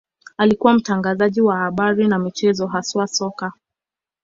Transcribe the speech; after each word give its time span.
Alikuwa 0.37 0.73
mtangazaji 0.73 1.41
wa 1.41 1.57
habari 1.57 2.07
na 2.07 2.19
michezo, 2.19 2.67
haswa 2.67 3.07
soka. 3.07 3.51